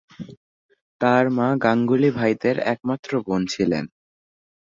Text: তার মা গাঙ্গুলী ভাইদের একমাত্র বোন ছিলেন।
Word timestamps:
তার 1.01 1.25
মা 1.29 1.47
গাঙ্গুলী 1.63 2.09
ভাইদের 2.11 2.55
একমাত্র 2.65 3.11
বোন 3.25 3.41
ছিলেন। 3.45 3.85